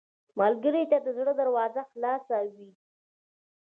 ملګری 0.39 0.83
ته 0.91 0.97
د 1.01 1.07
زړه 1.17 1.33
دروازه 1.39 1.81
خلاصه 1.91 2.37
وي 2.55 2.71